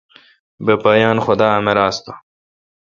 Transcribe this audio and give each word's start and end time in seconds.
بہ 0.65 0.73
پا 0.81 0.91
یان 1.01 1.17
خدا 1.25 1.47
امر 1.57 1.77
آس 1.85 1.97
تہ۔ 2.03 2.13